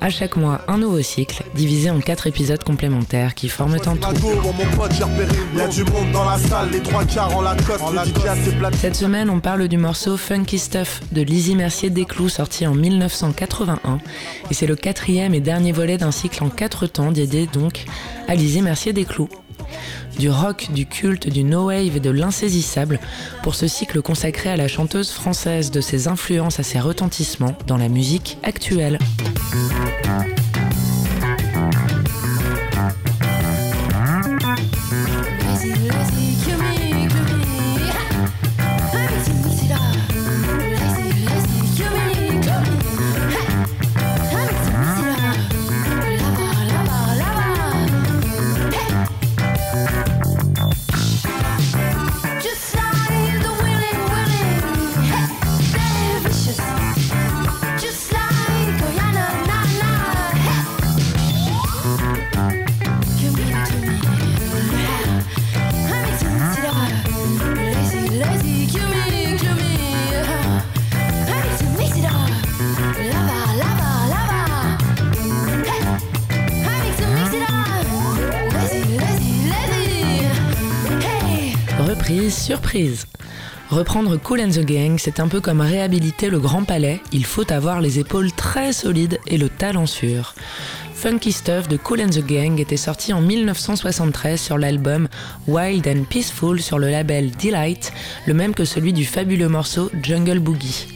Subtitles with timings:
[0.00, 4.08] À chaque mois, un nouveau cycle, divisé en quatre épisodes complémentaires qui forment un tout.
[8.80, 13.98] Cette semaine, on parle du morceau Funky Stuff de Lizzie Mercier Desclous, sorti en 1981.
[14.50, 17.84] Et c'est le quatrième et dernier volet d'un cycle en quatre temps dédié donc
[18.28, 19.28] à Lizzie Mercier Desclous
[20.18, 22.98] du rock, du culte, du no wave et de l'insaisissable
[23.42, 27.76] pour ce cycle consacré à la chanteuse française, de ses influences à ses retentissements dans
[27.76, 28.98] la musique actuelle.
[30.06, 30.45] Bye.
[82.30, 83.06] Surprise.
[83.70, 87.50] Reprendre Cool and the Gang, c'est un peu comme réhabiliter le Grand Palais, il faut
[87.52, 90.34] avoir les épaules très solides et le talent sûr.
[90.94, 95.08] Funky Stuff de Cool and the Gang était sorti en 1973 sur l'album
[95.48, 97.92] Wild and Peaceful sur le label Delight,
[98.26, 100.86] le même que celui du fabuleux morceau Jungle Boogie.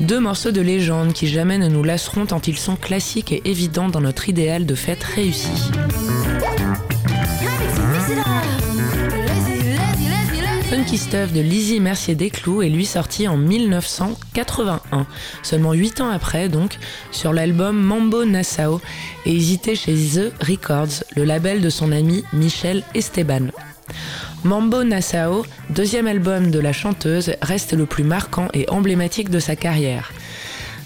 [0.00, 3.88] Deux morceaux de légende qui jamais ne nous lasseront tant ils sont classiques et évidents
[3.88, 5.70] dans notre idéal de fête réussie.
[10.72, 15.06] Funky Stuff de Lizzie Mercier Desclous est lui sorti en 1981,
[15.42, 16.78] seulement 8 ans après donc,
[17.10, 18.80] sur l'album Mambo Nassau
[19.26, 23.48] et hésité chez The Records, le label de son ami Michel Esteban.
[24.44, 29.56] Mambo Nassau, deuxième album de la chanteuse, reste le plus marquant et emblématique de sa
[29.56, 30.10] carrière.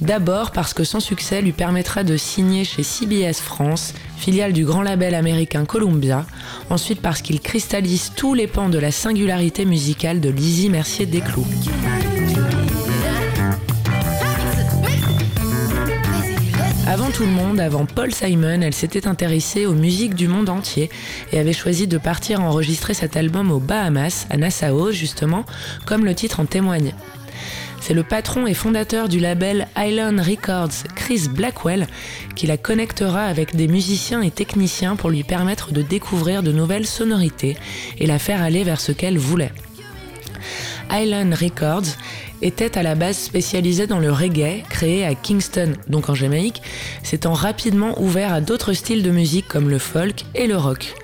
[0.00, 4.80] D'abord parce que son succès lui permettra de signer chez CBS France, filiale du grand
[4.80, 6.24] label américain Columbia.
[6.70, 11.46] Ensuite parce qu'il cristallise tous les pans de la singularité musicale de Lizzie Mercier Desclous.
[16.86, 20.90] Avant tout le monde, avant Paul Simon, elle s'était intéressée aux musiques du monde entier
[21.30, 25.44] et avait choisi de partir enregistrer cet album aux Bahamas, à Nassau justement,
[25.84, 26.94] comme le titre en témoigne.
[27.80, 31.86] C'est le patron et fondateur du label Island Records, Chris Blackwell,
[32.36, 36.86] qui la connectera avec des musiciens et techniciens pour lui permettre de découvrir de nouvelles
[36.86, 37.56] sonorités
[37.98, 39.52] et la faire aller vers ce qu'elle voulait.
[40.92, 41.96] Island Records
[42.42, 46.62] était à la base spécialisé dans le reggae, créé à Kingston, donc en Jamaïque,
[47.02, 50.94] s'étant rapidement ouvert à d'autres styles de musique comme le folk et le rock.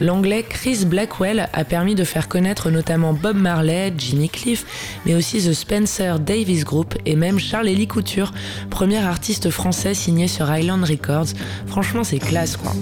[0.00, 4.64] L'anglais Chris Blackwell a permis de faire connaître notamment Bob Marley, Jimmy Cliff,
[5.06, 8.32] mais aussi The Spencer Davis Group et même Charles-Élie Couture,
[8.70, 11.28] premier artiste français signé sur Island Records.
[11.66, 12.72] Franchement, c'est classe quoi.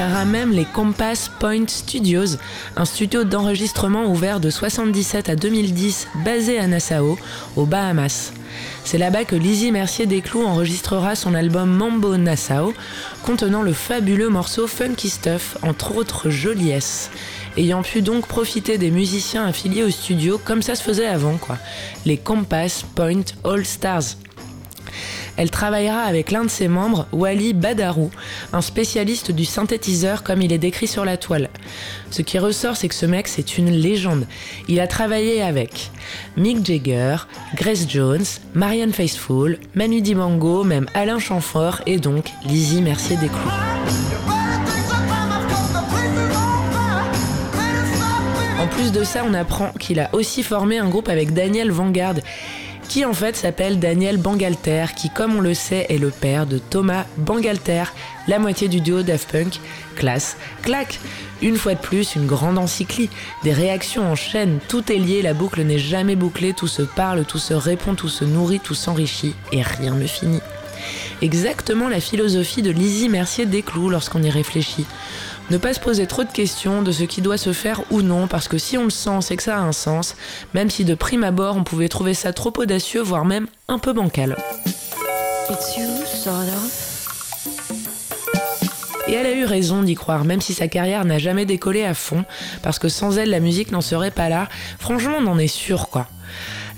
[0.00, 2.38] Créera même les Compass Point Studios,
[2.74, 7.18] un studio d'enregistrement ouvert de 77 à 2010 basé à Nassau,
[7.54, 8.32] aux Bahamas.
[8.82, 12.72] C'est là-bas que Lizzie Mercier Desclous enregistrera son album Mambo Nassau,
[13.24, 17.10] contenant le fabuleux morceau Funky Stuff, entre autres joliesses.
[17.58, 21.58] Ayant pu donc profiter des musiciens affiliés au studio comme ça se faisait avant, quoi.
[22.06, 24.16] Les Compass Point All Stars.
[25.40, 28.10] Elle travaillera avec l'un de ses membres, Wally Badarou,
[28.52, 31.48] un spécialiste du synthétiseur comme il est décrit sur la toile.
[32.10, 34.26] Ce qui ressort, c'est que ce mec, c'est une légende.
[34.68, 35.92] Il a travaillé avec
[36.36, 37.16] Mick Jagger,
[37.54, 43.38] Grace Jones, Marianne Faithfull, Manu Dibango, même Alain Chamfort et donc Lizzie Mercier Desclous.
[48.60, 52.16] En plus de ça, on apprend qu'il a aussi formé un groupe avec Daniel Vanguard
[52.90, 56.58] qui en fait s'appelle Daniel Bangalter, qui comme on le sait est le père de
[56.58, 57.84] Thomas Bangalter,
[58.26, 59.60] la moitié du duo Daft Punk,
[59.94, 60.98] classe, clac.
[61.40, 63.08] Une fois de plus, une grande encyclie,
[63.44, 67.24] des réactions en chaîne, tout est lié, la boucle n'est jamais bouclée, tout se parle,
[67.24, 70.42] tout se répond, tout se nourrit, tout s'enrichit, et rien ne finit.
[71.22, 74.86] Exactement la philosophie de Lizzie Mercier Desclous lorsqu'on y réfléchit.
[75.50, 78.28] Ne pas se poser trop de questions de ce qui doit se faire ou non,
[78.28, 80.14] parce que si on le sent, c'est que ça a un sens,
[80.54, 83.92] même si de prime abord on pouvait trouver ça trop audacieux, voire même un peu
[83.92, 84.36] bancal.
[89.08, 91.94] Et elle a eu raison d'y croire, même si sa carrière n'a jamais décollé à
[91.94, 92.24] fond,
[92.62, 94.48] parce que sans elle, la musique n'en serait pas là.
[94.78, 96.06] Franchement, on en est sûr, quoi.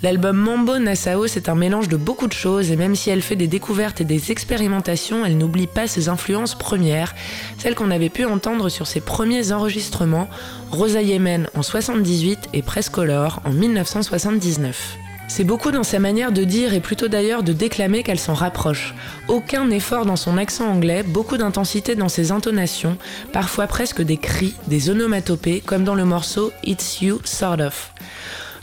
[0.03, 3.37] L'album Mambo Nassau, c'est un mélange de beaucoup de choses et même si elle fait
[3.37, 7.15] des découvertes et des expérimentations, elle n'oublie pas ses influences premières,
[7.59, 10.29] celles qu'on avait pu entendre sur ses premiers enregistrements,
[10.73, 14.99] Rosa Yemen en 78 et Prescolor en 1979.
[15.29, 18.97] C'est beaucoup dans sa manière de dire et plutôt d'ailleurs de déclamer qu'elle s'en rapproche.
[19.29, 22.99] Aucun effort dans son accent anglais, beaucoup d'intensité dans ses intonations,
[23.33, 27.93] parfois presque des cris, des onomatopées, comme dans le morceau It's You Sort of.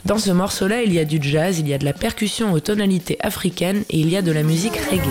[0.04, 2.60] Dans ce morceau-là, il y a du jazz, il y a de la percussion aux
[2.60, 5.08] tonalités africaines et il y a de la musique reggae.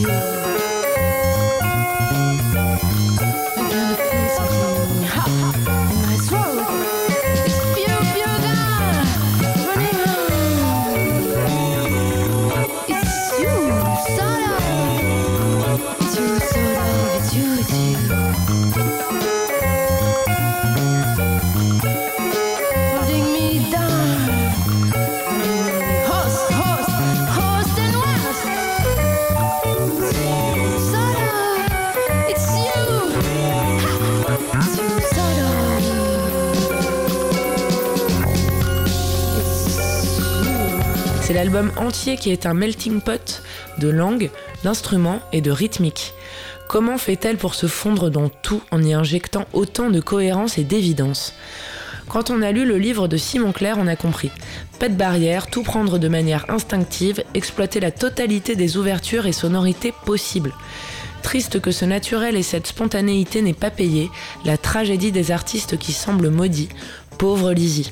[0.00, 0.37] C'est
[41.48, 43.42] l'album entier qui est un melting pot
[43.78, 44.30] de langues,
[44.64, 46.12] d'instruments et de rythmique.
[46.68, 51.32] Comment fait-elle pour se fondre dans tout en y injectant autant de cohérence et d'évidence?
[52.06, 54.30] Quand on a lu le livre de Simon Clair, on a compris.
[54.78, 59.94] Pas de barrière, tout prendre de manière instinctive, exploiter la totalité des ouvertures et sonorités
[60.04, 60.52] possibles.
[61.22, 64.10] Triste que ce naturel et cette spontanéité n'aient pas payé,
[64.44, 66.68] la tragédie des artistes qui semblent maudits,
[67.16, 67.90] pauvre Lizzie.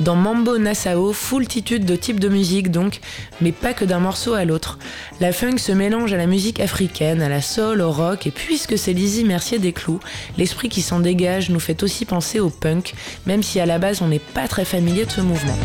[0.00, 3.00] Dans Mambo Nassau, foultitude de types de musique donc,
[3.40, 4.78] mais pas que d'un morceau à l'autre.
[5.20, 8.78] La funk se mélange à la musique africaine, à la soul, au rock, et puisque
[8.78, 10.00] c'est Lizzie Mercier des Clous,
[10.38, 12.94] l'esprit qui s'en dégage nous fait aussi penser au punk,
[13.26, 15.56] même si à la base on n'est pas très familier de ce mouvement.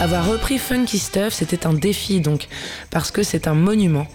[0.00, 2.48] Avoir repris Funky Stuff, c'était un défi donc,
[2.90, 4.06] parce que c'est un monument.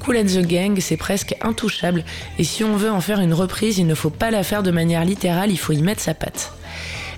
[0.00, 2.04] Cool and the Gang, c'est presque intouchable,
[2.38, 4.70] et si on veut en faire une reprise, il ne faut pas la faire de
[4.70, 6.52] manière littérale, il faut y mettre sa patte.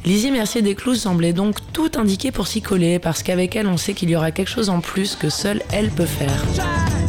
[0.05, 3.95] Lizzie Mercier Desclous semblait donc tout indiquer pour s'y coller, parce qu'avec elle, on sait
[3.95, 7.00] qu'il y aura quelque chose en plus que seule elle peut faire.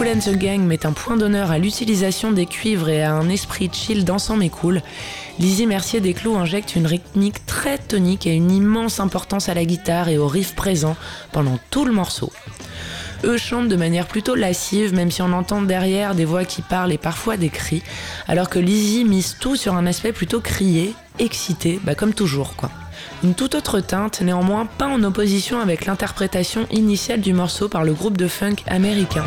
[0.00, 3.28] Cool and the Gang met un point d'honneur à l'utilisation des cuivres et à un
[3.28, 4.80] esprit chill dansant mais cool,
[5.38, 10.08] Lizzie Mercier Desclous injecte une rythmique très tonique et une immense importance à la guitare
[10.08, 10.96] et au riff présent
[11.32, 12.32] pendant tout le morceau.
[13.24, 16.92] Eux chantent de manière plutôt lascive, même si on entend derrière des voix qui parlent
[16.92, 17.82] et parfois des cris,
[18.26, 22.70] alors que Lizzie mise tout sur un aspect plutôt crié, excité, bah comme toujours quoi.
[23.22, 27.92] Une toute autre teinte, néanmoins pas en opposition avec l'interprétation initiale du morceau par le
[27.92, 29.24] groupe de funk américain.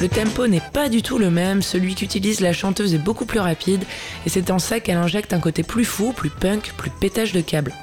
[0.00, 3.40] Le tempo n'est pas du tout le même, celui qu'utilise la chanteuse est beaucoup plus
[3.40, 3.82] rapide,
[4.24, 7.40] et c'est en ça qu'elle injecte un côté plus fou, plus punk, plus pétage de
[7.40, 7.74] câble.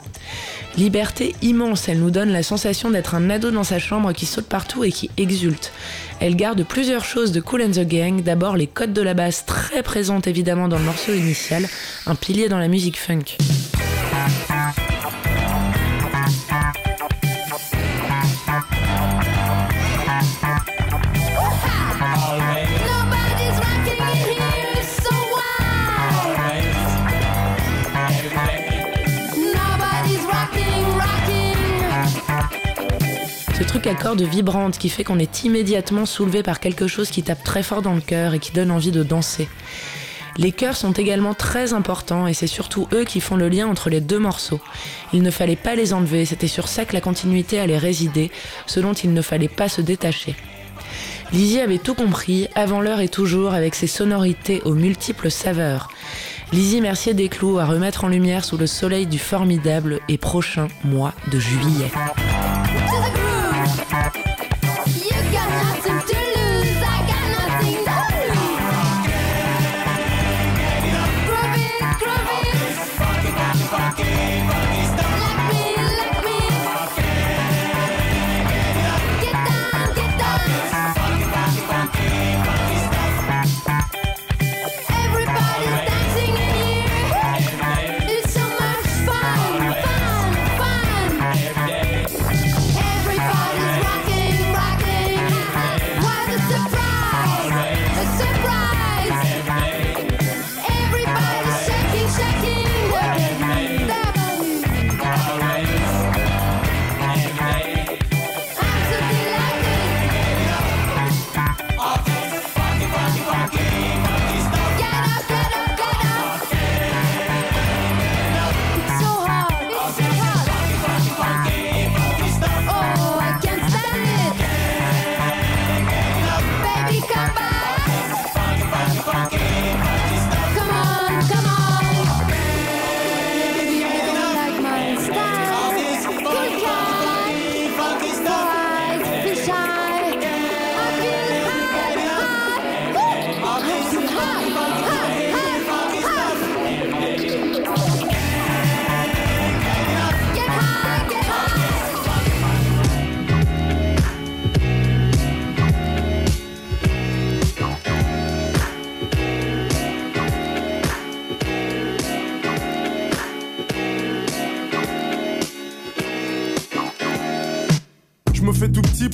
[0.77, 4.47] Liberté immense, elle nous donne la sensation d'être un ado dans sa chambre qui saute
[4.47, 5.71] partout et qui exulte.
[6.19, 9.45] Elle garde plusieurs choses de Cool and the Gang, d'abord les codes de la basse
[9.45, 11.67] très présentes évidemment dans le morceau initial,
[12.05, 13.23] un pilier dans la musique funk.
[33.85, 37.43] Truc à cordes vibrantes qui fait qu'on est immédiatement soulevé par quelque chose qui tape
[37.43, 39.47] très fort dans le cœur et qui donne envie de danser.
[40.37, 43.89] Les chœurs sont également très importants et c'est surtout eux qui font le lien entre
[43.89, 44.59] les deux morceaux.
[45.13, 48.31] Il ne fallait pas les enlever, c'était sur ça que la continuité allait résider,
[48.65, 50.35] ce dont il ne fallait pas se détacher.
[51.31, 55.89] Lizzie avait tout compris, avant l'heure et toujours, avec ses sonorités aux multiples saveurs.
[56.51, 61.13] Lizzie Mercier Desclous à remettre en lumière sous le soleil du formidable et prochain mois
[61.31, 61.91] de juillet.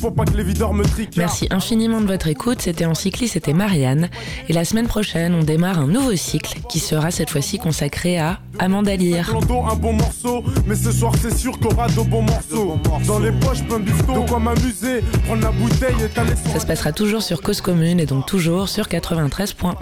[0.01, 1.15] Pour pas que les videurs me triquent.
[1.15, 2.61] Merci infiniment de votre écoute.
[2.61, 4.09] C'était en cycliste, c'était Marianne.
[4.49, 8.39] Et la semaine prochaine, on démarre un nouveau cycle qui sera cette fois-ci consacré à
[8.59, 9.29] Amanda Lear.
[9.35, 12.79] un bon morceau, mais ce soir c'est sûr qu'on aura de bons morceaux.
[13.05, 17.21] Dans les poches, plein de quoi m'amuser, prendre la bouteille et Ça se passera toujours
[17.21, 19.75] sur Cause Commune et donc toujours sur 93.1.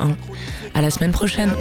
[0.74, 1.52] À la semaine prochaine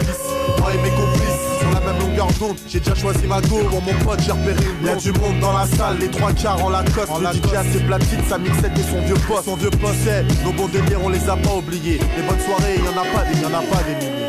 [2.67, 5.65] j'ai déjà choisi ma go, bon mon pote j'ai repéré Y'a du monde dans la
[5.65, 8.83] salle, les trois quarts en la coste Le DJ a ses platines, sa mixette et
[8.83, 9.45] son vieux poste.
[9.45, 10.09] Son vieux poste,
[10.43, 11.99] nos bons délires on les a pas oubliés.
[12.17, 14.19] Les bonnes soirées, y'en a pas des, y'en a pas des milliers